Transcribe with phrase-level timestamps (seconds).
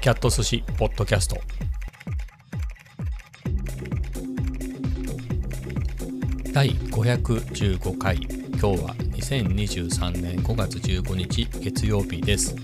[0.00, 1.36] キャット寿司ポッドキャスト。
[6.52, 8.16] 第515回。
[8.16, 12.54] 今日は2023年5月15日月曜日です。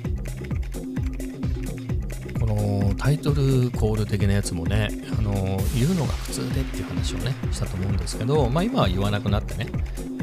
[2.39, 4.89] このタイトルコール的なやつもね
[5.19, 5.33] あの
[5.75, 9.67] 言うのが普通でっていう話をねしたと思うんですけどまあ今は言わなくなってね、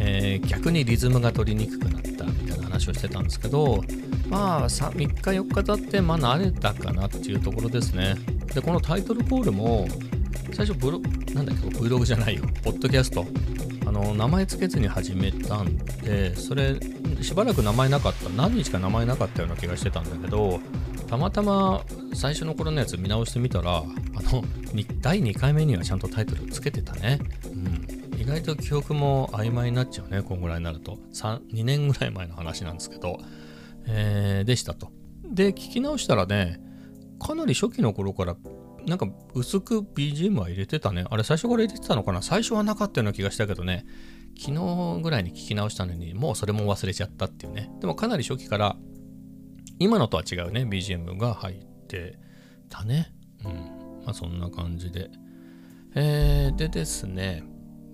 [0.03, 3.83] えー、逆にリズムが取りにくくなったみたいな話をしてたんですけど
[4.29, 8.15] まあ 3, 日4日経ってまあ慣れたかなっていうところですね。
[8.53, 9.87] でこのタイトルコールも
[10.53, 10.99] 最初ブロ
[11.33, 12.43] なんだっけ Vlog じゃないよ。
[12.63, 13.25] ポッドキャスト。
[13.85, 16.79] あの名前つけずに始めたんでそれ
[17.21, 20.61] しばらく名前なかった何日か名前なかったような気がしてたんだけど
[21.09, 21.83] たまたま
[22.13, 23.83] 最初の頃のやつ見直してみたらあ
[24.33, 24.43] の
[25.01, 27.19] 第2回目にはちゃんとタイトルつけてたね、
[28.31, 33.19] 外と記憶も曖昧になっちゃうねこんぐらいになると2年ぐらい前の話なんですけど
[33.87, 34.91] えー、でしたと。
[35.23, 36.59] で、聞き直したらね、
[37.19, 38.35] かなり初期の頃から
[38.85, 41.05] なんか薄く BGM は入れてたね。
[41.09, 42.21] あれ最初から入れてたのかな？
[42.21, 43.85] 最初はなかったような気がしたけどね、
[44.39, 47.71] 昨日ぐらいに聞き直したのに、もうそれも忘れちゃったっていうね。
[47.79, 48.75] でもかなり初期から、
[49.79, 52.17] 今のとは違うね、BGM が入って
[52.69, 53.13] たね。
[53.43, 54.03] うん。
[54.05, 55.09] まあそんな感じで。
[55.93, 57.43] えー、でですね、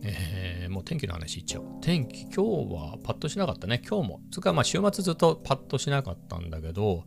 [0.03, 1.79] えー、もう天気の話一応。
[1.81, 2.41] 天気、今日
[2.73, 3.81] はパッとしなかったね。
[3.87, 4.21] 今日も。
[4.31, 7.05] つかまあ週末ずっとパッとしなかったんだけど、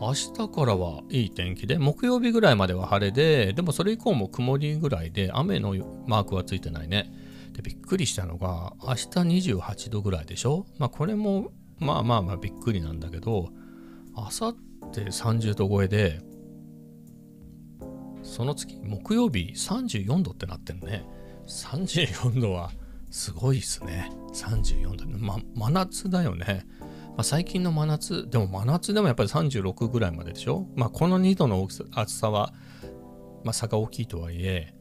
[0.00, 5.74] 明日からはいい天気で、木曜日ぐらいまでは晴れで、でもそれ以降も曇りぐらいで、雨の
[6.06, 7.12] マークはついてないね。
[7.52, 9.06] で、びっくりしたのが、明日
[9.56, 10.66] 28度ぐらいでしょ？
[10.78, 13.48] まあこれも、まあまあまあびっくりなんだけど、
[14.16, 14.52] 明後
[14.92, 16.20] 日30度超えで、
[18.22, 21.04] その月、木曜日34度ってなってんね。
[21.48, 22.70] 34度は
[23.10, 24.12] すごいですね。
[24.34, 25.06] 34度。
[25.18, 26.66] ま、真夏だよね。
[26.80, 30.68] まあ、最近の真夏、でも真夏でもやっぱり36ぐらいまででしょ？
[30.76, 32.52] まあ、この2度の暑さは、
[33.42, 34.74] まあ、差が大きいとはいえ、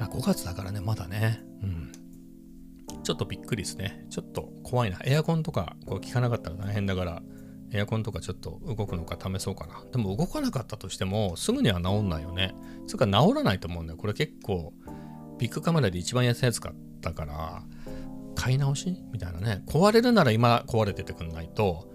[0.00, 1.40] あ5月だからね、まだね。
[1.62, 1.92] うん。
[3.02, 4.06] ちょっとびっくりですね。
[4.10, 4.98] ちょっと怖いな。
[5.04, 7.22] エアコンとかこう効かなかったら大変だから、
[7.70, 9.82] エアコンとかちょっと動くのか試そうかな。
[9.92, 12.54] でも動かなかったとしても、すぐには治んないよね。
[12.86, 13.98] つうか治らないと思うんだよ。
[13.98, 14.72] これ結構、
[15.38, 17.62] ビッグカメラで一番安いやつ買ったから、
[18.34, 19.62] 買い直しみたいなね。
[19.66, 21.88] 壊れるなら今壊れててくんないと、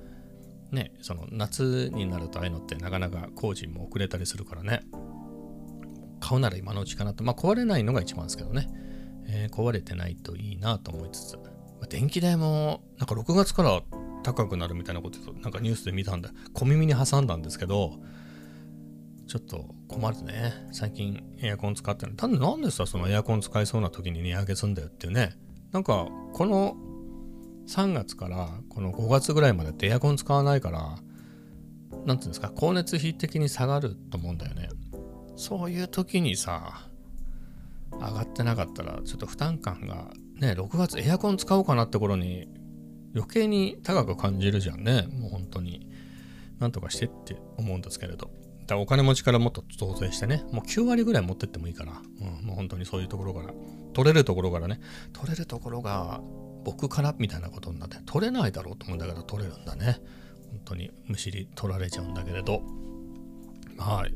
[0.72, 4.81] ね、その夏になるとああいうのってなかなか工事も遅れたりするからね。
[6.19, 7.23] 買うなら今のうちかなと。
[7.23, 8.69] まあ壊れないのが一番ですけどね。
[9.27, 11.38] えー、壊れてないといいなと思いつつ。
[11.79, 13.81] ま、電気代もなんか6月から
[14.23, 17.94] 高くなるみたいなことなんかニュースで見たんで小耳に挟んだんですけど
[19.29, 20.51] ちょっと困るね。
[20.72, 22.17] 最近エアコン使ってるの。
[22.17, 25.38] 単になんでさ、そのエアコン使いそうな時に値上げすんだよっていうね。
[25.72, 26.75] なんか、この
[27.68, 30.97] 3月からこの5月ぐらいまでってエアコン使わないから、
[32.07, 34.68] なんていうんですか、光熱費的に下がると思うんだよね。
[35.35, 36.89] そういう時にさ、
[37.91, 42.47] 上がってなかったら、ちょっと負担感が、ね、6月エアコン使おうかなって頃に
[43.13, 45.07] 余計に高く感じるじゃんね。
[45.12, 45.88] もう本当に。
[46.57, 48.31] なんとかしてって思うんですけれど。
[48.69, 53.53] ったお金持ちからもっと増税してね、もう9割ぐらい持ってってもいいから、うん、もう本当にそういうところから、
[53.94, 54.80] 取れるところからね、
[55.12, 56.22] 取れるところが
[56.63, 59.97] 僕からみたいなことになって、取れないだろうと思うんだけど、取れるんだね。
[60.52, 62.62] 本当にむしり取られちゃうんだけれど、
[63.78, 64.13] はい。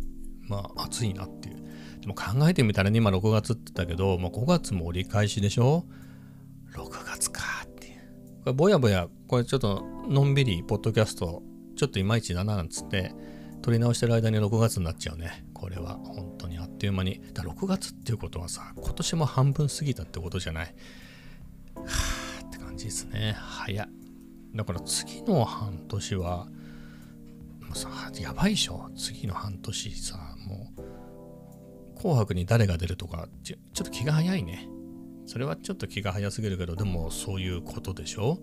[0.47, 1.55] まあ、暑いなっていう。
[2.01, 5.85] でも考えてみたらね、今6月って言ったけど、もう5月も折り返しでしょ
[6.73, 7.93] ?6 月かっていう。
[8.43, 11.41] これぼやぼや、これちょっとのんびり、ポッドキャスト、
[11.77, 13.13] ちょっといまいちだななんつって、
[13.63, 15.45] 撮り直してる間に6月になっちゃうね。
[15.53, 17.21] これは本当にあっという間に。
[17.33, 20.75] だ6月っていうことはさ、今年も半分過ぎたってことじゃない。
[21.75, 23.37] はぁって感じですね。
[23.39, 23.87] 早
[24.53, 26.47] だから次の半年は、
[27.61, 28.91] もうさ、やばいでしょ。
[28.97, 34.67] 次の半年さ、もう、紅白に誰が出るとかちょ、ちょっと気が早いね。
[35.25, 38.39] それはちょっと気が早すぎるけど、でもそういうことでしょ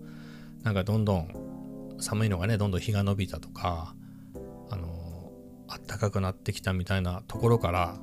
[0.63, 3.93] なんかどんどん寒いのがね、どんどん日が伸びたとか、
[5.71, 7.97] あったかくなってきたみたいなところから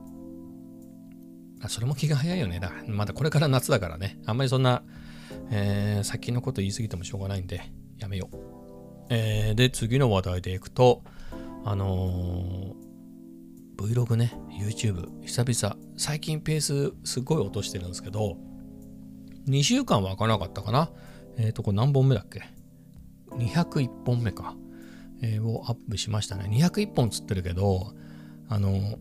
[1.68, 2.60] それも気が早いよね。
[2.60, 4.18] だまだこれから夏だからね。
[4.26, 4.84] あんまりそんな、
[5.50, 7.60] えー、先のこと言い過ぎてもしょうがないんで
[7.98, 8.36] やめよう、
[9.10, 11.02] えー、で次の話題でいくと
[11.64, 14.32] あのー、Vlog ね。
[14.50, 15.76] YouTube 久々。
[15.96, 18.36] 最近ペースすごい落としてるんですけど
[19.48, 20.90] 2週間は開かなかったかな。
[21.38, 22.42] えっ、ー、とこれ何本目だっけ
[23.30, 24.56] ？201本目か、
[25.42, 26.48] をアップしましたね。
[26.50, 27.92] 201本つってるけど、
[28.48, 28.98] あの、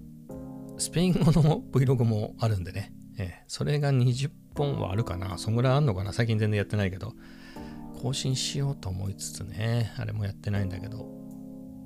[0.77, 5.37] スペイン語の Vlog もあるんでね、え、それが20本はあるかな。
[5.37, 6.13] そんぐらいあんのかな。
[6.13, 7.13] 最近全然やってないけど、
[8.01, 11.05] 更新しようと思いつつね、あれもやってないんだけど、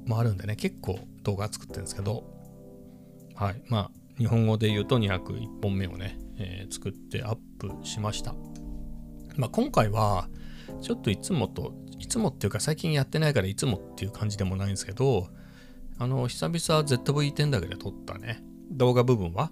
[0.05, 2.23] もあるんでね、結構動画作ってるんですけど、
[3.35, 3.63] はい。
[3.67, 8.35] まあ、日本語で言うと201本目をね、えー、作ってアップしました。
[9.35, 10.27] まあ、今回は、
[10.81, 15.27] ちょっといつもと、いつもっていうか最近やってないからいつもっていう感じでもないんですけど、
[15.97, 19.51] あの、久々 ZV-10 だけで撮ったね、動画部分は、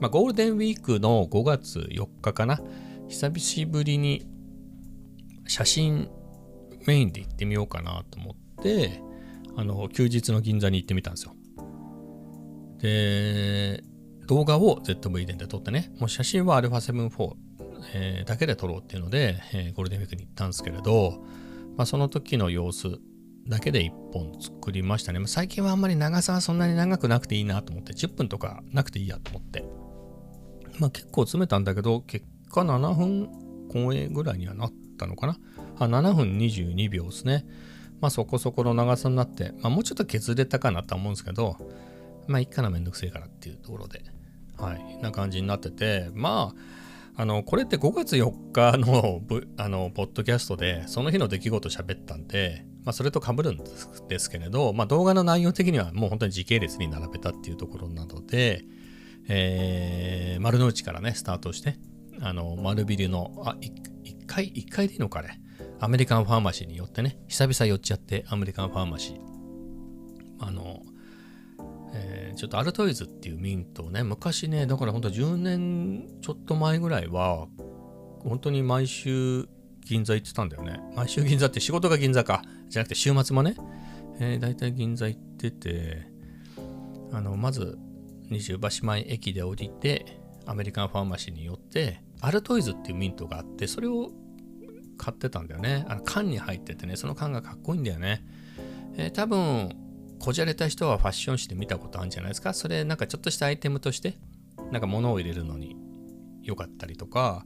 [0.00, 2.60] まあ、ゴールデンウィークの5月4日かな、
[3.08, 4.26] 久しぶりに
[5.46, 6.08] 写真
[6.86, 9.02] メインで行ってみようかなと思って、
[9.56, 11.34] あの、休日の銀座に行ってみたんですよ。
[12.78, 13.82] で、
[14.26, 17.34] 動画を ZV-10 で撮ってね、もう写真は α7-4、
[17.94, 21.22] え、だけで撮ろうっていうので、えー、ゴールデンウィークに行ったんですけれど、
[21.76, 22.98] まあ、その時の様子
[23.48, 25.20] だけで1本作りましたね。
[25.26, 29.64] 最近はあんまり長さはそんなに長くなくていいなと思って、10分とかなくていいやと思って。
[30.78, 33.28] まあ結構詰めたんだけど、結果7分
[33.68, 35.38] 公演ぐらいにはなったのかな。
[35.78, 37.46] あ、7分22秒ですね。
[38.00, 41.56] まあそこそこの長さになって、まあもうちょっと削れたかなとは思うんですけど、
[42.26, 44.04] まあいっかなめんどくせえからっていうところで、
[44.58, 46.60] はい、な感じになってて、まあ、
[47.20, 49.20] あの、これって5月4日の、
[49.58, 53.58] あの、ポッドキャストで、その日の出来事喋ったんで、まあ、それと被るん
[54.08, 58.64] ですけれど、まあ、動画の内容的にはもう本当に時系列に並べたっていうところなので、
[59.28, 61.76] えー、丸の内からね、スタートして、
[62.22, 65.42] あの、丸ビルの、あ、1回、1回でいいのかね、
[65.78, 69.18] アメリカンファーマシーによってね、久々寄っちゃって、アメリカンファーマシー。
[70.38, 70.80] あの、
[71.92, 77.48] えー、ちょっとアルトイズっていうミントをね、昔ね、だから本当10年ちょっと前ぐらいは、
[78.20, 79.48] 本当に毎週
[79.84, 80.80] 銀座行ってたんだよね。
[80.94, 82.42] 毎週銀座って仕事が銀座か。
[82.68, 83.56] じゃなくて週末もね、
[84.20, 86.06] えー、大体銀座行ってて、
[87.12, 87.78] あの、まず、
[88.28, 94.10] 二重橋前駅で降りて、アメリカンファーマシーに寄って、アルトイズっていうミントがあって、それを
[94.98, 95.84] 買ってたんだよね。
[95.88, 98.22] あの缶に入っててね、その缶がかっこいいんだよね。
[98.96, 99.70] えー、多分、
[100.20, 102.52] こじゃれた人はファッション誌で見たことあるんじゃないですか？
[102.54, 104.18] それなんかちょっとしたアイテムとして、
[104.70, 105.76] なんか物を入れるのに
[106.42, 107.44] 良かったりとか、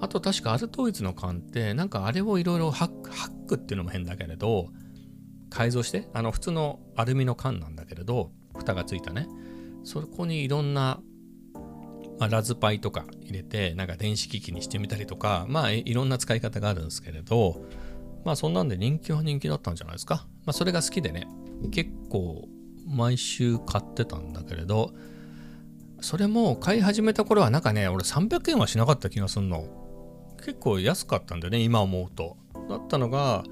[0.00, 4.70] あと確かアルトイズの缶って、なんかあれをいろいろハックっていうのも変だけれど、
[5.50, 9.28] 改造して、あの普通のアルミの缶なんだけれど、蓋がついたね。
[9.84, 11.00] そこにいろんな、
[12.18, 17.62] まあ、ラズパイとか入れて、なんか電子機器にしてみたりとか、まあいろんな使い方があるんですけれど、
[18.26, 20.26] まあそんなんで人気は人気だったんじゃないですか。
[20.44, 21.26] まあそれが好きでね、
[21.70, 22.46] 結構
[22.86, 24.92] 毎週買ってたんだけれど、
[26.00, 29.86] それも買い始めた頃はなんかね、俺300円はしなかった気がすんの。
[30.46, 32.36] 結構安かったんだよね今思うと
[32.68, 33.42] だったのが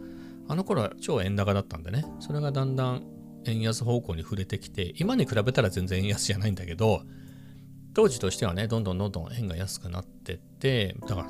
[0.48, 3.02] あの頃は超円高だったんでねそれがだんだん
[3.46, 7.02] 円安方向に触れてきて今に比べたら全然円安じゃないんだけど
[7.94, 11.28] 当時としてはねどんどんどんどん円が安くなってってだから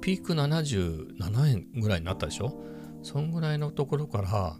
[0.00, 2.58] ピーク77円ぐらいになったでしょ？
[3.02, 4.56] そんぐらいのところから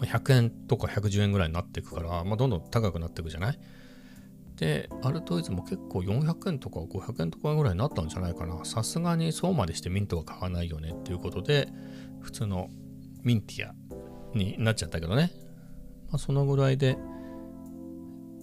[0.00, 3.58] 100円とか110円ぐらいになっていくから、まあ、どんどん高くなっていくじゃない？
[4.56, 8.64] で、アルトイズも結構400円とか500円とかぐらいになったんじゃないかな。
[8.64, 11.68] さすがにそうまでしてミントは買わないよねっていうことで、
[12.20, 12.68] 普通の
[13.22, 13.74] ミンティア
[14.34, 15.32] になっちゃったけどね。
[16.10, 16.98] まあ、そのぐらいで、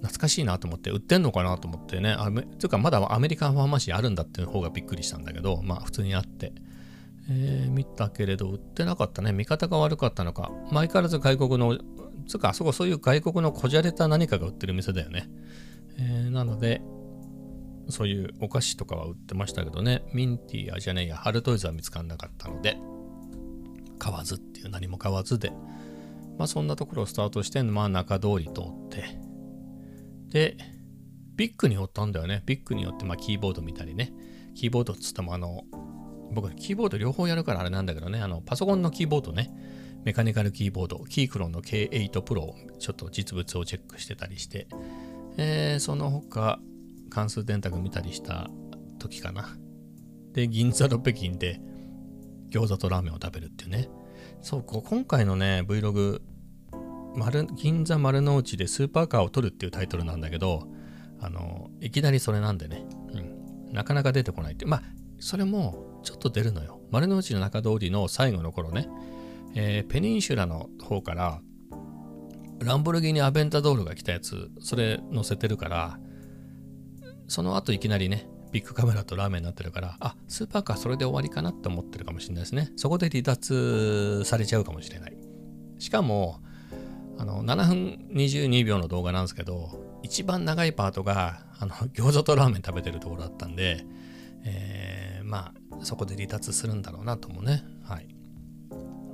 [0.02, 2.16] 懐かしいなと思って、売ってんのかなと思ってね。
[2.18, 6.54] あめつうか、まだアメリカンファーマシーあるんだっていう方がびっくりしたんだけど、まあ普通にあって。
[7.32, 9.32] えー、見たけれど売ってなかったね。
[9.32, 10.52] 見方が悪かったのか。
[10.70, 11.78] 相変わらず外国の、
[12.28, 15.30] つうかあそこそういう外国のこじゃれた何かが売ってる店だよね。
[15.98, 16.82] えー、なので、
[17.90, 22.78] そういうお菓子とかは売ってましたけどね、ミンティアじゃねえや、ハルトイズは見つからなかったので、
[24.00, 25.52] 買わずっていう何も買わずで、
[26.38, 29.20] まあそんなところをスタートして、まあ中通り通って、
[30.30, 30.58] で、
[31.36, 32.44] ビッグに寄ったんだよね。
[32.46, 34.14] ビッグによって、まあキーボード見たりね。
[34.56, 35.64] キーボードっつってもあの、
[36.32, 39.52] 僕キーボード両方やるからあれなんだけどね、あの、パソコンのキーボードね、
[40.06, 44.68] メカニカルキーボード、キークロンの K8 Pro ちょっと実物をチェックしてたりして、
[45.38, 46.60] えー、その他、
[47.10, 48.50] 関数電卓見たりした
[49.00, 49.58] 時かな。
[50.34, 51.60] で、銀座の北京で
[52.52, 53.90] 餃子とラーメンを食べるっていうね。
[54.42, 56.22] そう、今回のね、Vlog、
[57.20, 60.68] 丸銀座丸の内でスーパーカーを撮るっていうタイトルなんだけど、
[61.20, 64.66] あの、いきなりそれなんでね、うん、なかなか出てこないって。
[64.66, 64.84] まあ、
[65.20, 66.80] それもちょっと出るのよ。
[66.92, 68.88] 丸の内の中通りの最後の頃ね、
[69.56, 71.42] えー、ペニンシュラの方から
[72.62, 76.00] ランボルギーニアベンタドールが来たやつ、それ載せてるから、
[77.28, 82.72] その後いきなりね、ビッグカメラとラーメンになってるから、あ、スーパーカーそれで終わりかなって思ってるかもしれないですね。
[82.76, 85.18] そこで離脱されちゃうかもしれない。
[85.78, 86.42] しかも、
[87.20, 93.86] あの、7分22秒の動画なんですけど、一番長いパートが、あの、 餃子とラーメン食べてるところだったんで、
[94.46, 97.64] えー、まあ、そこで離脱するんだろうなと思うね。
[97.84, 98.08] はい。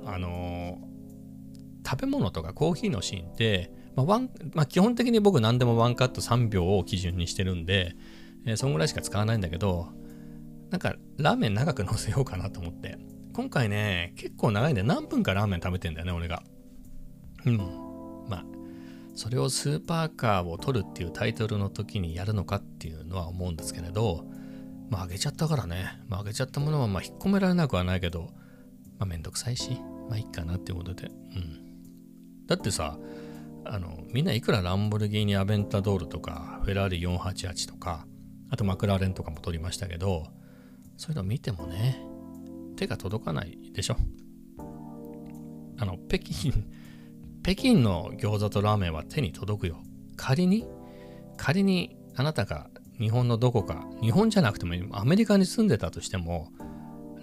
[0.06, 0.96] あのー
[1.88, 7.94] 食べ物とかコーヒーのシーンって、まあワンまあ、基本的に僕何でもワンカット3秒を基準にしてるんで、
[8.44, 9.86] えー、そんぐらいしか使わないんだけど、
[10.70, 12.98] なんかラーメン長く乗せようかなと思って。
[13.32, 16.42] 今回ね、結構長いんで何分かラーメン食べてんだよね、俺が。
[17.44, 17.85] うん。
[19.16, 24.24] それをスーパーカーを取るっていうタイトルの時にやるのかっていうのは思うんですけれど、
[24.90, 25.98] まあ、あげちゃったからね。
[26.06, 28.30] まあ、あげちゃったものは、まあ、引っ込められなくはないけど、
[28.98, 31.06] まあ、めんどくさいし、まあ、いいかなっていうことで。
[31.06, 32.46] うん。
[32.46, 32.98] だってさ、
[33.64, 38.06] あの、みんないくらランボルギーニ・アベンタドールとか、フェラーリ488とか、
[38.50, 40.26] あとマクラーレンとかも取りましたけど、
[40.96, 42.00] そういうの見てもね、
[42.76, 43.96] 手が届かないでしょ。
[45.78, 46.52] あの、北京、
[47.46, 49.80] 北京の餃子とラーメンは手に届くよ。
[50.16, 50.66] 仮に、
[51.36, 56.48] 仮にあなたが日本のどこか、日本じゃなくてもアメリカに住んでたとしても、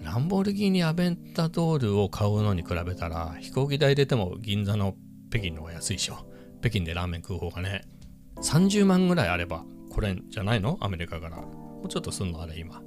[0.02, 4.96] ランボルギーニアベンタドールを買うのに比べたら、飛行機代入れても銀座の
[5.28, 6.16] 北京の方が安いでしょ。
[6.62, 7.82] 北京でラーメン食う方がね、
[8.36, 10.78] 30万ぐらいあれば、これじゃないの？
[10.80, 11.36] アメリカから。
[11.36, 12.80] もうちょっとすんのあれ今。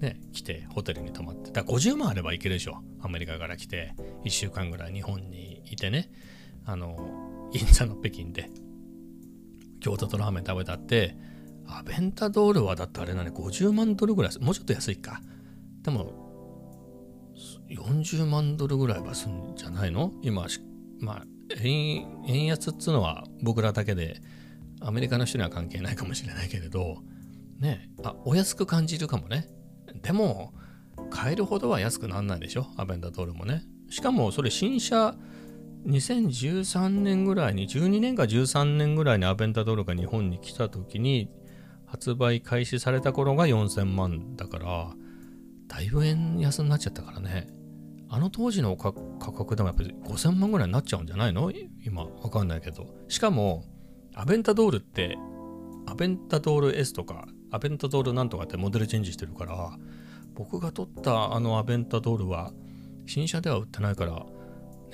[0.00, 1.50] ね、来てホテルに泊まって。
[1.50, 2.82] だ50万あれば行けるでしょ。
[3.00, 3.94] アメリカから来て、
[4.26, 6.10] 1週間ぐらい日本にいてね、
[6.64, 8.50] あの、銀座の北京で、
[9.80, 11.16] 餃子とラーメン食べたって、
[11.66, 15.20] アベンタドールはだってあれなね、50万ドルぐらい、もうちょっと安いか。
[15.82, 16.24] でも、
[17.68, 20.12] 40万ドルぐらいはすんじゃないの？
[20.22, 20.46] 今、
[21.00, 21.24] まあ
[21.60, 24.20] 円、円安っつうのは僕らだけで、
[24.80, 26.98] アメリカの人には関係ないかもしれないけれど、
[27.58, 29.48] ね、あ、お安く感じるかもね。
[30.02, 30.52] でも、
[31.10, 32.66] 買えるほどは安くなんないでしょ？
[32.76, 33.62] アベンタドールもね。
[33.90, 35.16] しかも、それ新車、
[35.86, 41.30] 2013年ぐらいに、12年か13年ぐらいにアベンタドールが日本に来た時に、
[41.86, 44.94] 発売開始された頃が4000万だから、
[45.68, 47.48] だいぶ円安になっちゃったからね。
[48.08, 51.50] あの当時の価格でもやっぱり5000万ぐらいになっちゃうんじゃないの？
[51.84, 52.94] 今、わかんないけど。
[53.08, 53.64] しかも、
[54.14, 55.18] アベンタドールって、
[55.86, 59.76] アベンタドール S とか、アベンタドールなんとかってモデルチェンジしてるから、
[60.34, 62.52] 僕が撮ったあのアベンタドールは、
[63.06, 64.24] 新車では売ってないから、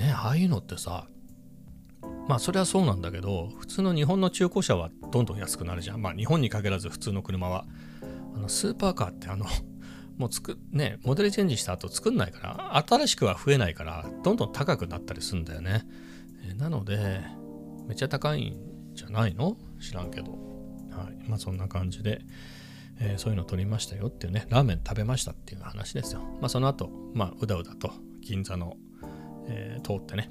[0.00, 1.06] ね、ああいうのってさ、
[2.26, 6.02] まあそれはそうなんだけど、普通の日本の中古車はどんどん安くなるじゃん。
[6.02, 7.66] まあ日本に限らず普通の車は。
[8.34, 9.44] あのスーパーカーってあの、
[10.16, 15.84] もうつく、ね、モデルチェンジした後作んないから、新しくは増えないから、どんどん高くなったりするんだよね。
[16.48, 17.20] えなので、
[17.86, 19.56] めっちゃ高いんじゃないの？
[19.80, 20.32] 知らんけど。
[20.92, 21.28] はい。
[21.28, 22.22] まあそんな感じで、
[23.00, 26.20] え、そういうの撮りましたよっていうね、ラーメン食べましたっていう話ですよ。
[26.40, 28.76] まあその後、まあうだうだと銀座の、
[29.50, 30.30] えー、通ってね、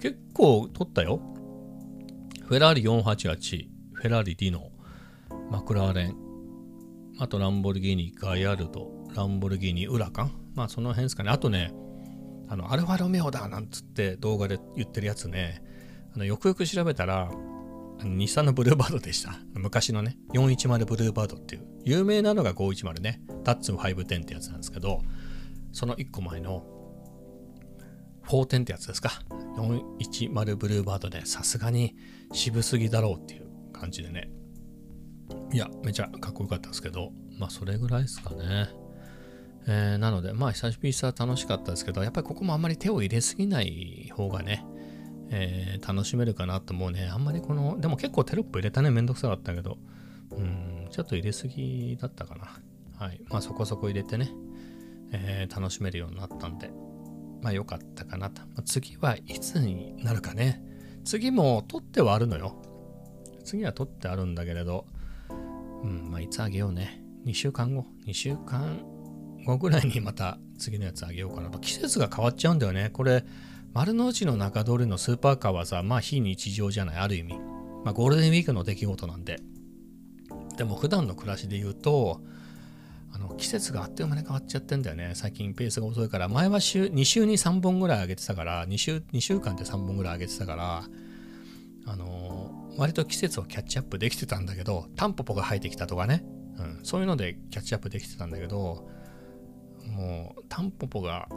[0.00, 1.20] 結構取ったよ。
[2.46, 4.70] フェラーリ488、フェラーリディノ、
[5.50, 6.16] マクラーレン、
[7.18, 10.32] あとランボルギーニガヤルド、ランボルギーニウラカン。
[10.54, 11.30] まあその辺ですかね。
[11.30, 11.72] あとね、
[12.48, 15.62] あの、アルファロメオだなんつって動画で言ってるやつね、
[16.14, 17.30] あのよくよく調べたら、
[18.04, 19.38] 日産のブルーバードでした。
[19.54, 25.00] 昔のね、410ブルーバードっていう、有名なのが510ね、タッツン510ってやつなんですけど、
[25.72, 26.66] その1個前の
[28.28, 29.10] 410ってやつですか。
[29.56, 31.96] 410ブルーバードでさすがに
[32.32, 34.30] 渋すぎだろうっていう感じでね。
[35.52, 38.68] いや、めちゃかっこよかったですけど、まあそれぐらいですかね。
[39.66, 44.64] えー、なので、まあ久しぶりさ楽しかったですけど、やっぱりここもあんまり手を入れすぎない方がね、
[45.30, 47.08] えー、楽しめるかなと思うね。
[47.12, 49.78] あんまりこの、でも結構テロップ入れたね、めんどくさかったけど、
[50.30, 52.60] うん、ちょっと入れすぎだったかな。
[52.98, 53.20] はい。
[53.28, 54.30] まあそこそこ入れてね、
[55.12, 56.70] えー、楽しめるようになったんで、
[57.42, 58.40] まあ良かったかなと。
[58.42, 60.62] まあ、次はいつになるかね。
[61.04, 62.56] 次も取ってはあるのよ。
[63.44, 64.86] 次は取ってあるんだけれど、
[65.82, 67.02] うん、まあいつあげようね。
[67.26, 67.86] 2週間後。
[68.06, 68.84] 2週間
[69.44, 71.58] 後ぐらいにまた次のやつあげようかなと。
[71.58, 72.90] 季節が変わっちゃうんだよね。
[72.92, 73.24] これ、
[73.74, 77.34] 丸の内の中通りのスーパーカーはさ、まあ非日常じゃない、ある意味。
[77.84, 79.40] まあゴールデンウィークの出来事なんで。
[80.56, 82.20] でも普段の暮らしで言うと、
[83.22, 85.12] の季節があっという間に変わっちゃってんだよね。
[85.14, 90.84] 最近ペースが遅いから、前は週2週に3本ぐらい上げてたから、2週 ,2 週間で3本ぐらい上げてたから、
[91.86, 96.24] あの、割と季節をキャッチアップできてたんだけど、タンポポが生えてきたとかね、
[96.58, 98.88] うん、そういうのでキャッチアップできてたんだけど、
[99.86, 101.28] もうタンポポが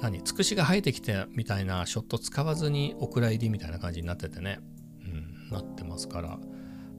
[0.00, 4.58] 何つくしが生えてきてみたいなショット使わずにお蔵入りみたいな感じになっててね、
[5.04, 6.38] うん、なってますから。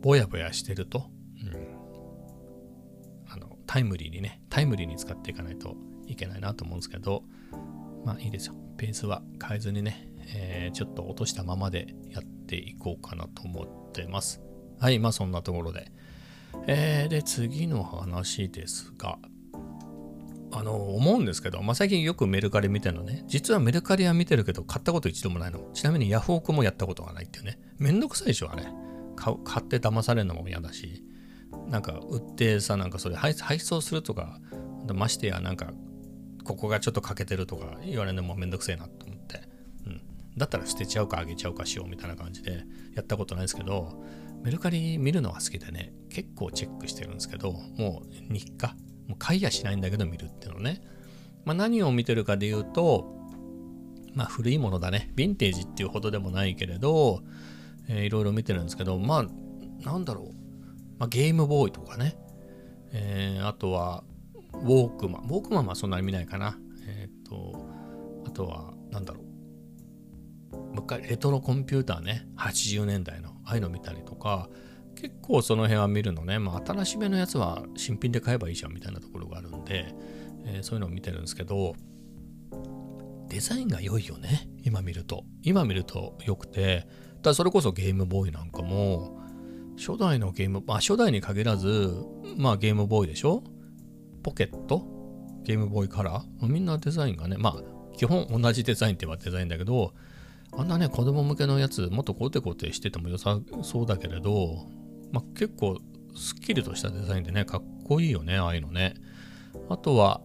[0.05, 1.09] ぼやぼやしてると、
[3.75, 5.75] タイムリーにねタイムリーに使っていかないと
[6.07, 7.23] いけないなと思うんですけど
[8.05, 8.55] まあいいですよ。
[8.77, 14.41] ペースは変えずにね、えー、ちょっと落としたままでやっていこうかなと思ってます。
[14.79, 15.91] はいまあそんなところで、
[16.67, 19.17] えー、で次の話ですが
[20.53, 23.25] あの思うんですけど、まあ、最近よくメルカリ見てるのね。
[23.27, 25.59] 実はメルカリは見てるけど買ったこと一度もないの。
[25.73, 27.59] ちなみにヤフオクもやったことがないっていうね。
[27.77, 28.63] めんどくさいでしょあれ。
[29.17, 31.04] 買って騙されるのも嫌だし。
[31.69, 34.39] なんか売ってさなんかそれ配送するとか
[34.93, 35.73] ましてやなんか
[36.43, 39.41] ここがちょっと欠けてるとか言われるのもめんどくせえなと思って、
[39.87, 40.01] うん、
[40.37, 44.03] だったら捨てちゃうかあげちゃうかしようみたいな感じでやったことないですけど
[44.43, 48.75] メルカリ見るのは好きでね結構チェックしてるんですけどもう日課。
[49.07, 50.81] もう買いやしないんだけど見るっていうのね、
[51.43, 53.05] まあ、何を見てるかで言うと
[54.13, 55.11] まあ古いものだね。
[55.15, 57.21] ヴィンテージっていうほどでもないけれど、
[57.89, 60.44] えー、いろいろ見てるんですけどまあなんだろう、
[60.97, 62.17] まあ、ゲームボーイとかね、
[62.91, 64.03] えー、あとは
[64.53, 66.57] ウォークマンウォークマンはそんなに見ないかな。
[66.87, 67.65] えっ、ー、と
[68.25, 69.25] あとはなんだろう。
[70.73, 72.27] 昔レトロコンピューターね。
[72.37, 73.29] 80年代の。
[73.43, 74.49] ああいうの見たりとか。
[74.95, 79.93] 結構その辺は見るのね、まあ、新しめのやつは新品で買えばいいじゃんみたいなところがあるんで、
[80.45, 81.75] えー、そういうのを見てるんですけど。
[83.27, 84.47] デザインが良いよね。
[84.63, 85.25] 今見ると。
[85.41, 86.87] 今見ると良くて。
[87.21, 89.19] だそれこそゲームボーイなんかも
[89.77, 91.93] 初代のゲーム、まあ初代に限らず、
[92.37, 93.43] まあゲームボーイでしょ？
[94.23, 94.83] ポケット？
[95.43, 96.47] ゲームボーイカラー？
[96.47, 99.93] みんなデザインがね、まあ基本同じデザインって言えばデザインだけど、
[100.57, 104.67] あんなね、子供向けのやつ、もっとコテコテしてても良さそうだけれど、
[105.11, 105.79] まあ、結構
[106.15, 108.93] すっきりとしたデザインでね、かっこいいよね、ああいうのね。
[109.69, 110.21] あとは、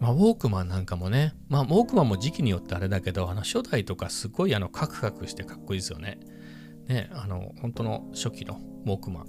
[0.00, 6.18] まあ、ウォークマンなんかもね、まあ、ウォークマンも時期によってあれだけど、あの初代とかすごいあのカクカクしてかっこいいですよね。
[6.88, 9.26] ね、あの、本当の初期のウォークマン。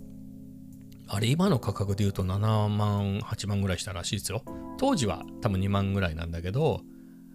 [1.08, 4.44] あれ、今の価格で言うと7万、8万ぐらいしたらしいですよ。
[4.78, 6.82] 当時は多分2万ぐらいなんだけど、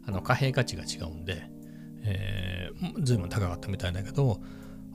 [0.07, 1.51] あの貨幣価値が違うんで、
[2.03, 4.41] えー、随分高かったみたいだけど、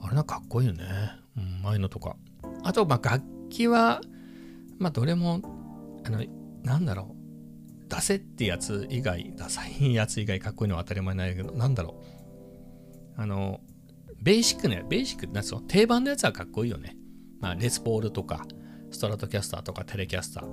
[0.00, 0.84] あれなかっこいいよね。
[1.36, 2.16] うん、ああいうのとか。
[2.64, 4.00] あと、まあ、楽器は、
[4.78, 5.40] まあ、どれも、
[6.04, 6.24] あの、
[6.62, 7.88] なんだろう。
[7.88, 12.00] 出せってやつ以外、ダサいやつ以外かっこいいのは当たり前ないけど、なんだろ
[13.18, 13.20] う。
[13.20, 13.60] あの、
[14.22, 15.60] ベーシックね、ベーシックなんつうの？
[15.62, 16.96] 定番のやつはかっこいいよね。
[17.40, 18.44] まあ、レスポールとか、
[18.90, 20.46] ストラトキャスターとかテレキャスター。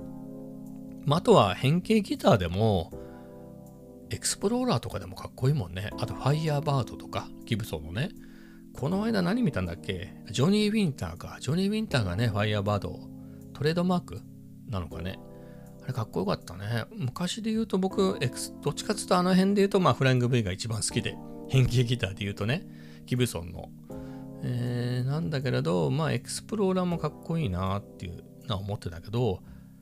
[1.04, 2.90] まあ、あとは変形ギターでも、
[4.10, 5.90] エクスプローラーとかでもかっこいいもんね。
[5.98, 8.08] あと、ファイヤーバードとか、ギブソンのね。
[8.72, 10.14] この間何見たんだっけ？
[10.30, 11.36] ジョニー・ウィンターか。
[11.40, 13.00] ジョニー・ウィンターがね、ファイヤーバード、
[13.52, 14.22] トレードマーク？
[14.68, 15.18] なのかね。
[15.82, 16.84] あれかっこよかったね。
[16.94, 21.16] 昔で言うと僕、エクスどっちかっていうとあの辺で言うと、まあ、フライング V が一番好きで、
[21.48, 22.66] 変形ギターで言うとね、
[23.08, 23.70] ギブソンの。
[24.44, 29.40] えー、なんだけれど、まあ、エクスプローラーもかっこいいなっていうのは思ってたけど、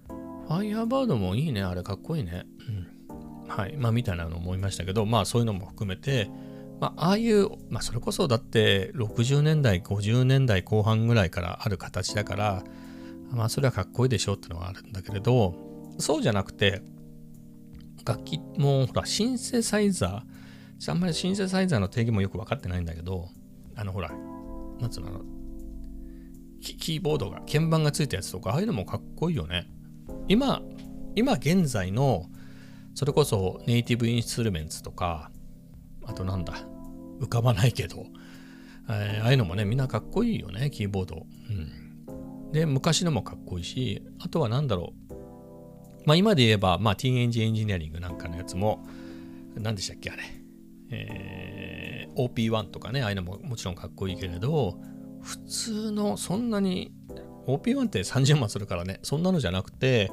[0.08, 1.62] ファイヤーバードもいいね。
[1.62, 2.46] あれかっこいいね。
[2.68, 3.48] うん。
[3.48, 3.76] はい。
[3.76, 6.30] まあ、みたいなの思いましたけど、まあ、そういうのも含めて、
[6.80, 12.64] まあ、ああいう、まあ、それこそだって60年代、50年代後半ぐらいからある形だから、
[13.30, 15.54] まあ、それはかっこいいでしょうってのはあるんだけれど、
[15.98, 16.82] そうじゃなくて、
[18.06, 20.35] 楽器も、ほら、シンセサイザー、
[20.88, 23.28] あんまりシンセサイザーの定義もよく分かってないんだけど、
[23.74, 24.10] あの、ほら、
[24.80, 25.22] なんつうの、
[26.60, 29.66] キーボードが、鍵盤がついたやつとか、ああいうのもかっこいいよね。
[30.28, 30.62] 今、
[31.14, 32.26] 今現在の
[32.96, 35.30] それこそネイティブインストゥルメンツとか、
[36.06, 36.54] あとなんだ、
[37.20, 38.06] 浮かばないけど、
[38.88, 41.26] えー、ああいうのもね、みんなかっこいいよね、キーボード。
[41.50, 42.52] うん。
[42.52, 45.14] で、昔のもかっこいいし、あとは何だろう。
[46.06, 48.82] まあ今で言えば、まあティーンエンジエンジニアリングなんかのやつも、
[49.56, 50.22] 何でしたっけ、あれ。
[50.90, 54.78] えー、OP1 とかね、ああいうのももちろんかっこいいけれど、
[55.20, 56.92] 普通の、そんなに、
[57.46, 60.10] OP1 って30万するからね、そんなのじゃなくて、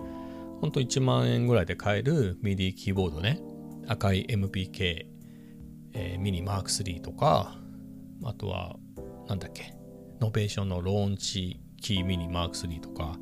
[0.61, 3.41] ほんと1万円ぐらいで買える MIDI キーボードね。
[3.87, 5.05] 赤い MPK、
[5.93, 7.57] えー、 Mini Mk3とか、
[8.23, 8.77] あとは、
[9.27, 9.75] なんだっけ、
[10.21, 13.17] Novation の Launchkey Mini Mk3とか、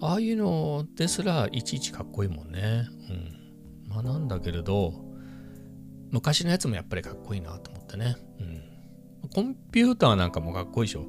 [0.00, 2.86] ああいうのですらいちいちかっこいいもんね。
[3.10, 3.88] うん。
[3.88, 5.11] まあなんだけれど、
[6.12, 8.16] 昔のやつもやっぱりかっこいいなと思ってね。
[8.38, 8.62] うん。
[9.30, 11.06] コンピューターなんかもかっこいいでしょ。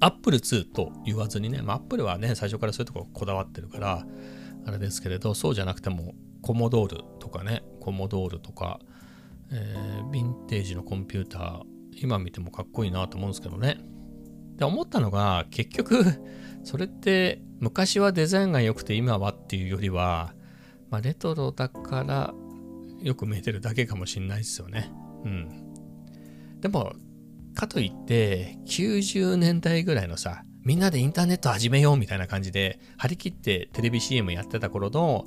[0.00, 4.06] アップル2と言わずにね、ま、アップルはね、最初からそういうとここだわってるから、
[4.64, 8.80] あれですけれど、そうじゃなくても、コモドールとかね、コモドールとか、
[9.50, 13.78] えー、ヴィンテージのコンピューター、今見てもかっこいいなと思うんですけどね。
[14.56, 16.04] で、思ったのが、結局、
[16.64, 20.34] それって昔はデザインが良くて今はっていうよりは、
[20.90, 22.34] まあ、レトロだから
[23.02, 24.92] よく見えてるだけかもしんないですよね。
[25.24, 26.60] うん。
[26.60, 26.92] でも、
[27.54, 35.26] かといって、90年代ぐらいのさ、みんなでインターネット始めようみたいな感じで、張り切ってテレビ CM やってた頃の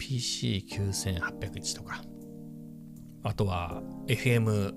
[0.00, 2.02] PC9801 とか、
[3.22, 4.74] あとは FM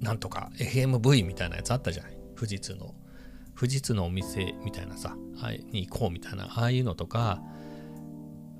[0.00, 2.18] なんとか、FMV みたいなやつあったじゃない？
[2.36, 2.94] 富士通の。
[3.58, 5.16] 富士通のお店みたいなさ、
[5.72, 7.42] に行こうみたいな、ああいうのとか、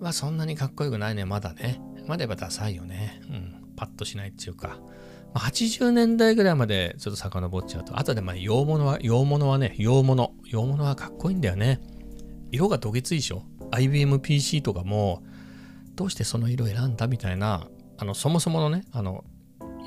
[0.01, 1.81] はそんなにかっこよくないね、まだね。
[2.09, 3.21] まだやっぱダサいよね。
[3.31, 3.55] うん。
[3.77, 4.79] パッとしないっていうか。
[5.35, 10.33] 80年代ぐらいまでちょっと遡っちゃうと、あとでまあ洋物は、洋物はね、洋物。
[10.47, 11.81] 洋物はかっこいいんだよね。
[12.51, 15.23] 色がどぎついでしょ ?IBM PC とかも、
[15.95, 17.69] どうしてその色選んだみたいな、
[17.99, 19.25] あの、そもそものね、あの、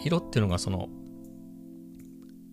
[0.05, 0.89] 色っていうのがその、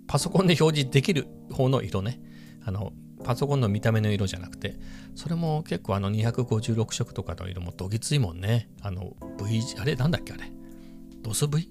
[0.07, 2.21] パソコンで表示できる方の色ね。
[2.65, 2.93] あの、
[3.29, 4.81] パソコンの見た目の色じゃなくて、
[5.15, 8.71] それも結構あの256色とかの色もどぎついもんね。
[8.81, 10.51] あの V、あれなんだっけあれ？
[11.21, 11.71] ドス V?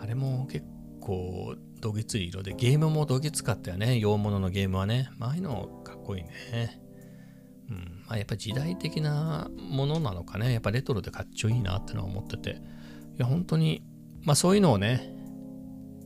[0.00, 0.66] あれも結
[1.00, 4.00] 構どぎつい色で、ゲームもどぎつかったよね。
[4.00, 5.10] 洋物のゲームはね。
[5.16, 6.82] まあ、ああいうのかっこいいね。
[7.70, 8.02] うん。
[8.08, 10.52] まあやっぱ時代的なものなのかね。
[10.52, 12.50] やっぱレトロでかっちょいいなってのは思ってて。
[12.50, 12.54] い
[13.18, 13.84] や、本当に、
[14.22, 15.14] まあそういうのをね、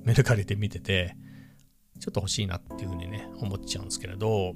[0.04, 1.16] メルカリで見てて、
[2.02, 4.54] ちょっと欲しいなっていうふうにね、思っちゃうんですけれど、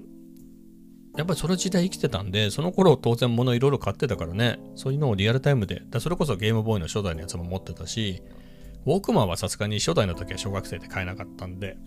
[1.16, 8.20] やっぱりその時代生きてたんで、その頃当然物いろいろ買ってたからね、そういうのをリアルタイムで、だそれこそゲームボーイの初代のやつも持ってたし、
[8.84, 11.78] ウォークマンはさすがに初代の時は小学生で買えなかったんで、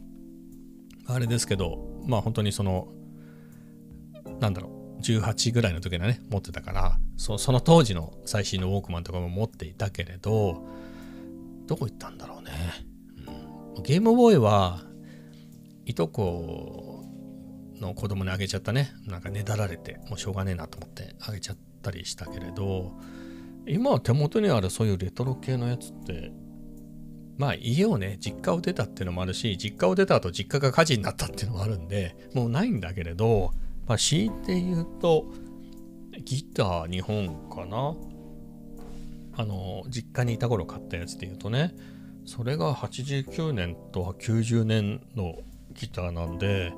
[1.05, 2.87] あれですけど、まあ本当にその、
[4.39, 10.63] なんだろう、18ぐらいの時はね、持ってたからそ、その当時の最新のウォークマンとかも持っていたけれど、
[11.67, 12.51] どこ行ったんだろうね。
[13.75, 14.88] うん、ゲームボーイは、
[15.89, 17.03] いとこ
[17.81, 18.91] の子供にあげちゃったね。
[19.07, 22.91] なんかねだられてもうしょうがねえなと思ってあげちゃったりしたけれど
[23.65, 26.31] 今は手元にあるそういうレトロ系のやつって
[27.37, 33.51] まあ家をね実家を出たっていうのもあるし実家を出た後実家が火事になったっていうのもあるんでもうないんだけれど
[33.87, 35.25] まあ強いて言うと
[36.23, 37.95] ギター2本かな。
[39.37, 41.73] あの実家にいた頃買ったやつで言うとね
[42.25, 45.37] それが89年とは90年の
[45.79, 46.73] ギターなんで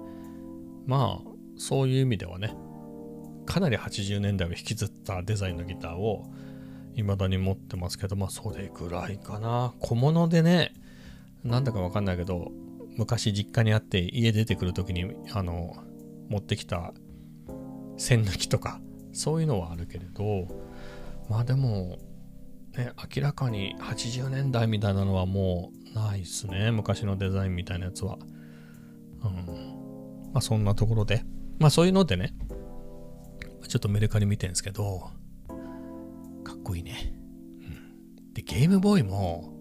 [0.85, 2.55] まあそういう意味ではね
[3.45, 6.31] かなり80年代を引きずったデザインのギターを
[6.95, 10.73] 未だに持ってますけどまあそれぐらいかな小物でね
[11.43, 12.51] なんだかわかんないけど
[12.97, 15.75] 昔実家にあって家出てくる時にあの
[16.29, 16.93] 持ってきた
[17.97, 18.79] 線抜きとか
[19.13, 20.47] そういうのはあるけれど
[21.29, 21.97] まあでも
[22.77, 28.17] ね明らかに80年代みたいなのはもうないっすね昔のデザインみたいなやつは。
[29.23, 30.31] うん。
[30.33, 31.23] まあそんなところで、
[31.59, 32.33] まあそういうのでね、
[33.67, 35.11] ちょっとメルカリ見てるんですけど、
[36.43, 37.13] かっこいいね。
[37.61, 38.33] うん。
[38.33, 39.53] で、ゲームボーイも、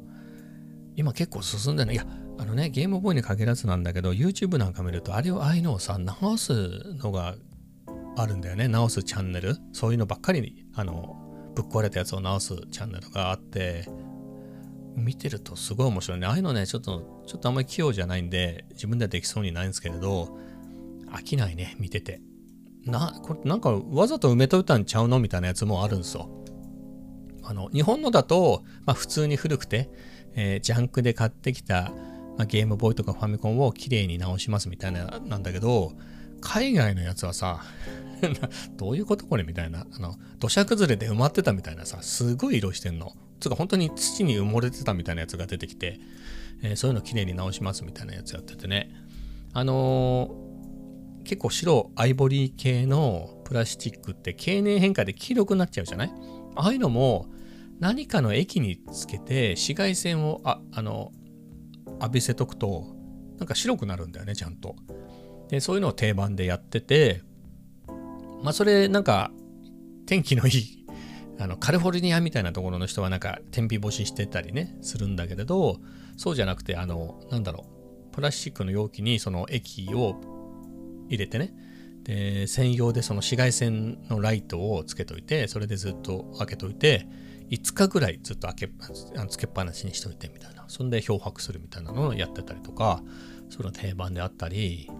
[0.96, 2.06] 今結構進んでるいいや、
[2.38, 6.52] あのね、ゲームボーイに限らずなんだけど、YouTube なんか見ると、あれを、ああいうのをさ、直す
[6.96, 7.36] のが
[8.16, 8.66] あるんだよね。
[8.66, 9.56] 直すチャンネル。
[9.72, 13.86] そういうのばっかり、あの、ぶっ壊れたやつを直すチャンネルがあって、
[14.96, 16.26] 見てるとすごい面白いね。
[16.26, 20.36] ああいうのね、ちょっと、ちょっとあんまり器用じゃないんで、自分ではできそうにないんですけれど、
[21.08, 22.20] 飽きないね、見てて。
[22.84, 26.28] な、これなんかわざと埋めといたんちゃうのみたいなやつもあるんですよ。
[27.42, 29.90] あの、日本のだと、まあ普通に古くて、
[30.34, 31.92] えー、ジャンクで買ってきた、
[32.36, 35.92] まあ、ゲームボーイとかファミコンをきれいに直しますみたいな、なんだけど、
[36.40, 37.62] 海外のやつはさ、
[38.76, 39.86] どういうことこれみたいな。
[39.90, 43.12] あの、土砂崩れで埋まってたみたいなさ、すごい色してんの。
[43.40, 45.98] つうか本当に土に埋もれてたみたいなやつが出てきて、
[46.62, 48.90] えー、そういうのきれいに直しますみたいなやつやっててね。
[49.52, 56.12] あのー、結構白アイボリー系のプラスチックって経年変化で黄色くなっちゃうじゃない？
[56.54, 57.26] ああいうのも
[57.80, 61.12] 何かの液につけて紫外線をああの
[62.00, 62.94] 浴びせとくと
[63.38, 64.76] なんか白くなるんだよねちゃんと。
[65.48, 67.22] でそういうのを定番でやってて
[68.42, 69.32] まあそれなんか
[70.06, 70.79] 天気のいい
[71.40, 75.78] あのカリフォルニアみたいなところの人はなんか天日干ししてたりねするんだけれど
[76.18, 77.64] そうじゃなくてあのなんだろ
[78.10, 80.20] うプラスチックの容器にその液を
[81.08, 81.54] 入れてね
[82.04, 87.06] で専用でその紫外線のライトをつけといてそれでずっと開けといて
[87.50, 88.70] 5日ぐらいずっと開け
[89.28, 93.02] つけっぱなしにしといてみたいなそんで漂白するみたいなのをやってたりとか
[93.48, 94.90] その定番であったり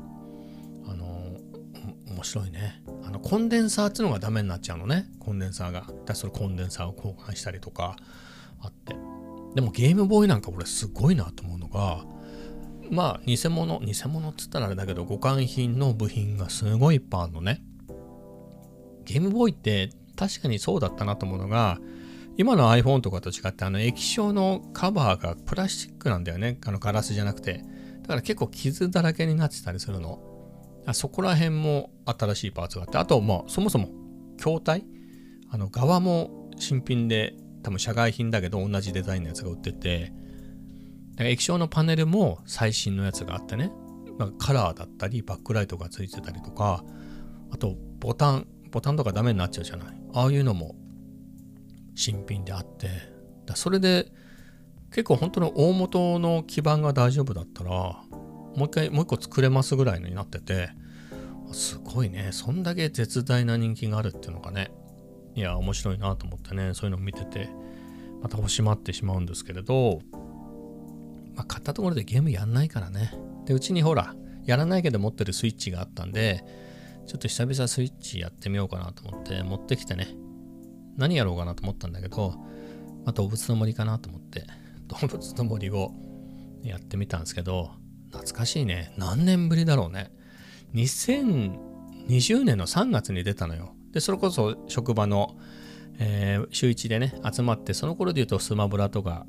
[0.86, 1.19] あの
[2.06, 2.82] 面白いね。
[3.04, 5.06] あのコンデンサーっていうのがダメになっちゃうのね。
[5.18, 5.86] コンデンサーが。
[6.06, 7.96] だそれコンデンサーを交換したりとか
[8.60, 8.96] あって。
[9.54, 12.04] でもゲームボーイなんか俺すごいなと思うのが
[12.90, 17.62] まあ偽物偽物っつったらあれだけど互換品の部品がすごいいっぱいあるのね。
[19.04, 21.78] ゲームボーイって確かにそうだったなと思うのが
[22.36, 26.58] 今の iPhone とかと違ってあの液晶のカバーがプラスチックなんだよね。
[26.64, 27.64] あのガラスじゃなくて。
[28.02, 30.20] だから結構傷だらけになってたりするの。
[30.92, 33.88] そこら辺も新しいパーツがあって、あと、まあ、そもそも
[34.38, 34.84] 筐体？
[35.50, 40.12] あの、側も新品で、多分社外品だけど同じデザインのやつが売ってて、
[41.12, 43.70] だから液晶のパネルも最新のやつがあってね、
[44.18, 46.84] まあ、カラーだったり、バックライトがついてたりとか、
[47.52, 50.00] あと、ボタン、ボタンとかダメになっちゃうじゃない？
[50.14, 50.74] ああいうのも
[51.94, 52.88] 新品であって。
[53.46, 54.10] だそれで
[54.90, 58.02] 結構本当の大元の基板が大丈夫だったら
[58.56, 60.70] もう一回もう一個作れますぐらいになってて
[61.52, 62.30] すごいね。
[62.32, 64.70] そんだけ絶大な人気があるっていうのがね
[65.34, 67.48] いや面白いなと思ってねそういうのを見てて
[68.22, 70.00] また欲しまってしまうんですけれど、
[71.34, 73.14] まあ、買ったところでゲームやんないからね。
[73.46, 76.44] でうちにほらやらないけど持ってるスイッチがあったんで
[77.06, 80.08] ちょっと久々スイッチやってみようかなと思って持ってきてね。
[80.96, 82.34] 何やろうかなと思ったんだけど、
[83.04, 84.44] まあ、動物の森かなと思って
[84.86, 85.94] 動物の森を
[86.62, 87.70] やってみたんですけど
[88.12, 88.92] 懐かしいね。
[88.96, 90.10] 何年ぶりだろうね。
[90.74, 93.74] 2020年の3月に出たのよ。
[93.92, 95.36] でそれこそ職場の、
[95.98, 99.26] えー、週1でね集まってその頃で言うとスマブラとか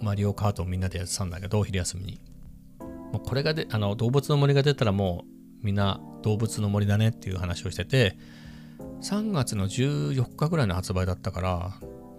[0.00, 2.20] マリオカートをみんなでやってたんだけど昼休みに。
[3.12, 5.24] もうこれがであの動物の森が出たらも
[5.62, 8.18] うみんな動物の森だねっていう話をしてて
[9.00, 11.72] 3月の14日ぐらいの発売だったから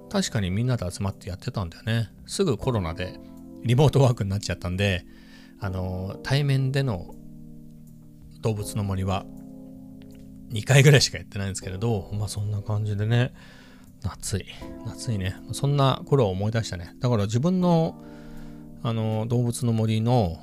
[0.09, 2.09] 確かにみんなで集まってやってたんだよね。
[2.25, 3.19] すぐコロナで
[3.63, 5.05] リモートワークになっちゃったんで
[5.59, 7.15] あの対面での
[8.41, 9.25] 動物の森は
[10.51, 13.33] 2回ぐらいしかやってないんですけれどまあそんな感じでね。
[14.01, 14.45] 夏い。
[14.85, 15.35] 夏いね。
[15.51, 16.95] そんな頃を思い出したね。
[16.99, 18.01] だから自分の
[18.81, 20.37] あの動物の森の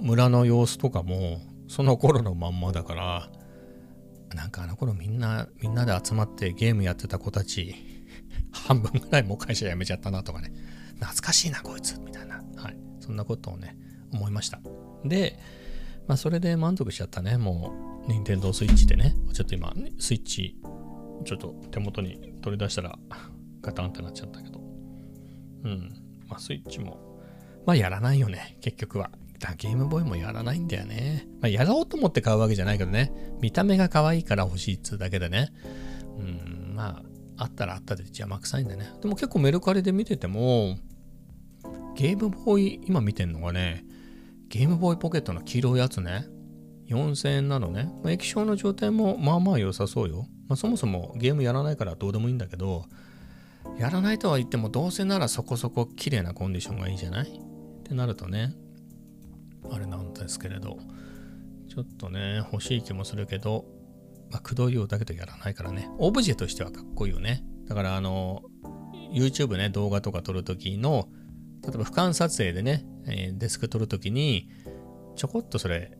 [0.00, 3.28] 村の様子とかもその頃のまんまだから
[4.34, 7.74] なんかあの頃みんなみんなで集まってゲームやってた子たち
[8.52, 10.52] 半分ぐらいもう会社辞めちゃったなとかね。
[11.00, 12.36] 懐かしいなこいつみたいな。
[12.56, 12.76] はい。
[13.00, 13.76] そんなことをね
[14.12, 14.60] 思いました
[15.04, 15.38] で
[16.06, 20.56] まあそれで満足しちゃったねもう任天堂スイッチでねちょっと今ねスイッチ
[21.24, 22.98] ちょっと手元に取り出したら
[23.60, 24.60] ガタンってなっちゃったけど
[25.64, 25.94] うん
[26.28, 27.20] まあスイッチも
[27.64, 29.10] まあやらないよね結局は
[29.56, 31.26] ゲームボーイもやらないんだよね。
[31.40, 33.12] まあ、やろうと思って買うわけじゃないけどね。
[33.40, 35.52] 見た目が可愛いから欲しいっつうだけでね。
[36.18, 37.02] うん、ま
[37.36, 38.92] あ、あったらあったで邪魔くさいんだね。
[39.00, 40.76] でも結構メルカリで見てても、
[41.96, 43.84] ゲームボーイ、今見てんのがね、
[44.52, 46.26] ゲームボーイポケットの黄色いやつね。
[46.90, 47.90] 4000円なのね。
[48.04, 50.26] 液晶の状態もまあまあ良さそうよ。
[50.46, 52.84] まあ、そもそもゲームやらないからどうでもいいんだけど、
[53.78, 57.28] やらないとは言ってもどうせならそこそこ綺麗なコンディションがいいじゃない？
[57.30, 58.54] ってなるとね、
[59.70, 60.76] あれなんですけれど、
[61.70, 63.64] ちょっとね、欲しい気もするけど、
[64.30, 67.42] まあ、駆動用だけどやらないからね、オブジェとしてはかっこいいよね。
[67.68, 68.42] だから、あの、
[69.14, 71.08] YouTube ね、動画とか撮るときの、
[71.62, 74.48] 例えば俯瞰撮影でね、え、デスク撮るときに、
[75.16, 75.96] ちょこっとそれ、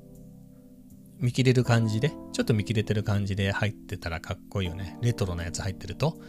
[1.19, 4.99] 見切れる感じで、ちょっと見切れてる感じで入ってたらかっこいいよね。
[5.03, 6.21] レトロなやつ入ってると。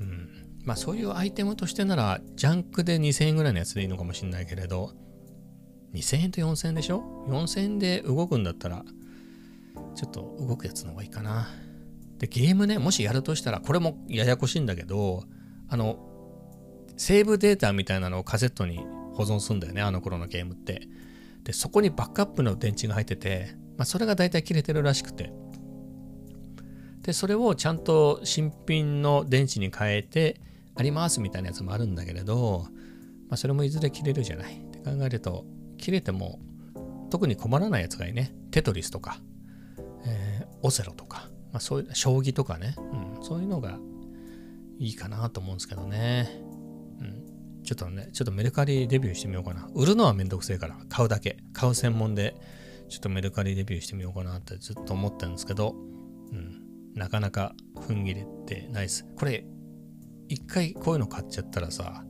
[0.00, 0.28] うん。
[0.64, 4.92] まあそういうアイテムとしてなら、ジャンクで2000円ぐらいのやつでいいのかもしれないけれど、
[5.94, 8.84] 2000円と4000円でしょ ?4000 円で動くんだったら、
[9.94, 11.48] ちょっと動くやつの方がいいかな。
[12.18, 15.24] で、ゲームね、もしやるとしたら、これもややこしいんだけど、
[15.68, 15.98] あの、
[16.96, 18.80] セーブデータみたいなのをカセットに
[19.14, 20.88] 保存するんだよね、あの頃のゲームって。
[21.44, 25.32] で、そこにバックアップの電池が入ってて、まあ、それが大体切れてるらしくて。
[27.02, 30.40] で、それをちゃんと新品の電池に変えて
[30.74, 32.66] ありますみたいなやつもあるんだけれど、
[33.28, 35.44] まあ、それもいずれ切れるじゃないって考えると、
[35.76, 36.40] 切れても
[37.10, 38.34] 特に困らないやつがいいね。
[38.50, 39.18] テトリスとか、
[40.06, 43.78] えー、オセロとか、まあ、そういう将棋とかね、うん、そういうのが
[44.78, 46.43] いいかなと思うんですけどね。
[47.64, 49.68] ちょっとね、ちょっとメルカリデビューしてみようかな。
[49.74, 51.38] 売るのはめんどくせえから、買うだけ。
[51.52, 52.36] 買う専門で、
[52.88, 55.74] ちょっとメルカリデビューしてみようかなってずっと思ってるんですけど、
[56.32, 56.60] うん、
[56.94, 59.06] なかなか踏ん切れてないです。
[59.16, 59.46] これ、
[60.28, 62.04] 一回こういうの買っちゃったらさ、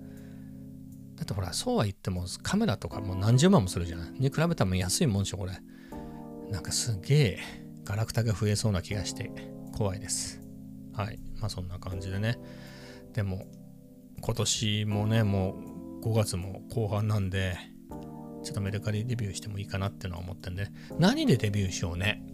[1.16, 4.10] だってほら、そうは言ってもカメラとかもう何十万もするじゃない。
[4.12, 5.52] に比べたら安いもんでしょ、これ。
[6.50, 7.38] なんかすげえ
[7.84, 9.30] ガラクタが増えそうな気がして
[9.72, 10.40] 怖いです。
[10.92, 11.20] はい。
[11.40, 12.38] まあそんな感じでね。
[13.12, 13.46] でも、
[14.26, 15.54] 今年もね、も
[16.02, 17.58] う5月も後半なんで、
[18.42, 22.24] ちょっとメルカリデビューしてもいいかなってのは思ってんで、何でデビューしようね。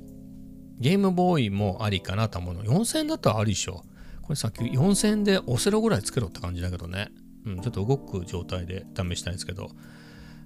[0.79, 2.63] ゲームボーイもありかなと思うの。
[2.63, 3.83] 4000円だったらありでしょ。
[4.23, 7.09] これさっき4000円でオセロぐらいつけろって感じだけどね。
[7.45, 9.71] うん、ちょっと動く状態で試したいんですけど、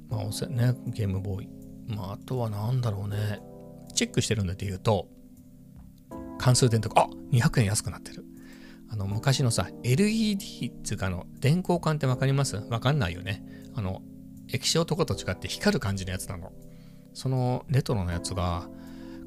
[0.08, 1.48] まあ、ね、ゲームボーイ。
[1.88, 3.42] まあ、あとは何だろうね。
[3.94, 5.08] チェックしてるんだって言うと、
[6.38, 8.23] 関数電とか、あ200円安くなってる。
[8.94, 12.54] あの、昔のさ、LED っていうか、の、電光管ってわかります？
[12.70, 13.44] わかんないよね。
[13.74, 14.02] あの、
[14.48, 16.52] 液晶とかと違って光る感じのやつなの。
[17.12, 18.68] そのレトロなやつが、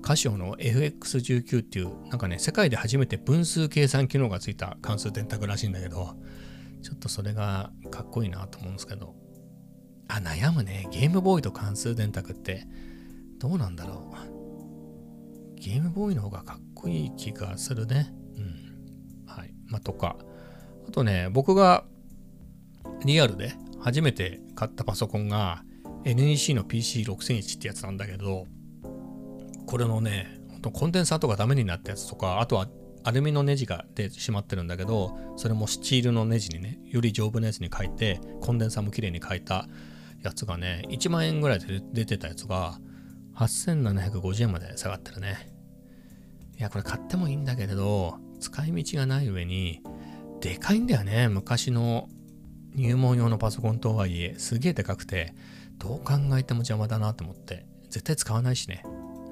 [0.01, 6.15] カシオの FX19 っていう、なんかね、世界で初めて分数計算機能がついた関数電卓らしいんだけど、
[6.81, 9.15] ちょっとそれがかっこいいなと思うんですけど。
[10.07, 10.87] あ、悩むね。
[10.91, 12.65] ゲームボーイと関数電卓って
[13.37, 14.13] どうなんだろ
[15.53, 15.55] う。
[15.59, 18.13] ゲームボーイの方がかっこいい気がするね。
[19.67, 20.15] まあ、とか、
[20.87, 21.83] あとね、僕が
[23.05, 25.63] リアルで初めて買ったパソコンが
[26.03, 28.45] NEC の PC6001 ってやつなんだけど、
[29.65, 30.39] これのね、
[30.73, 32.67] コンデンサーとかダメになったやつとか、あとは
[33.03, 39.67] アルミのネジが出てしまってるんだけど、それもスチールのネジにね、より丈夫なやつに変えて、コンデンサーも綺麗に変えた
[40.23, 42.79] やつがね、1万円ぐらいで出てたやつが、
[43.35, 45.53] 8750円まで下がってるね。
[46.57, 49.81] いや、これ買ってもいいんだけれど、使い道がない上に、
[50.41, 51.27] でかいんだよね。
[51.27, 52.09] 昔の
[52.75, 55.33] 入門用のパソコンとはいえ、すげえでかくて、
[55.77, 58.83] どう考えても邪魔だなと思って、絶対使わないしね。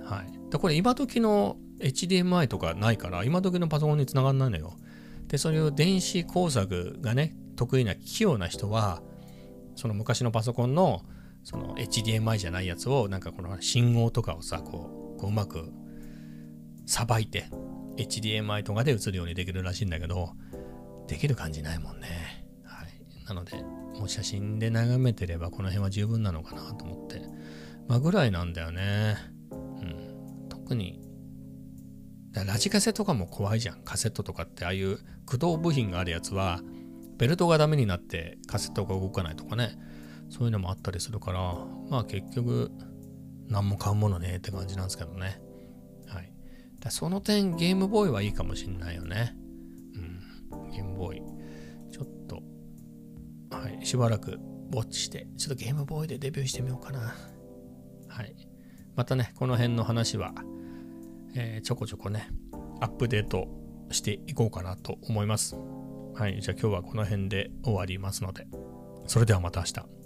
[0.03, 0.51] はい。
[0.51, 4.75] で、これ今時の HDMI とかないから、今時のパソコンにつながんないのよ。
[5.27, 9.01] で、それを電子工作がね、得意な器用な人は、
[9.75, 11.03] その昔のパソコンの
[11.45, 15.71] その HDMI じゃないやつをなんかこの信号とかをさこうこううまく
[16.87, 17.45] さばいて
[17.97, 20.33] HDMI とかで映るようにできるらしいんだけど
[21.07, 22.45] できる感じないもんね。
[22.63, 23.25] はい。
[23.27, 23.61] なので
[23.97, 27.21] もう写真で眺めてればこの辺は十分なのかなと思って。
[27.87, 29.15] まあぐらいなんだよね。
[29.51, 30.47] うん。
[30.49, 30.99] 特に
[32.33, 33.81] ラジカセとかも怖いじゃん。
[33.83, 36.61] カセットとかってああいう駆動部品があるやつは
[37.17, 39.77] ベルトがダメになってカセットが動かないとかね。
[40.29, 41.39] そういうのもあったりするから
[41.89, 42.71] まあ結局
[43.47, 45.39] 何も買うものねえって感じなんですけどね。
[46.89, 49.35] その点ゲームボーイはいいかもしんないよね。
[50.51, 50.71] うん。
[50.71, 51.21] ゲームボーイ。
[51.91, 52.43] ちょっと。
[53.55, 53.85] はい。
[53.85, 54.39] しばらく
[54.71, 57.15] ウォッチしてちょっとゲームボーイでデビューしてみようかな。
[58.07, 58.35] はい。
[58.95, 60.33] またねこの辺の話は、
[61.35, 62.29] えー、ちょこちょこね
[62.79, 63.47] アップデート
[63.91, 65.55] していこうかなと思います。
[66.15, 68.47] はい、じゃあ今日はこの辺で終わりますので、
[69.05, 70.04] それではまた明日。